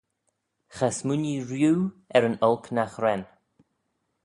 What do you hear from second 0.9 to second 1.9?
smooinee rieau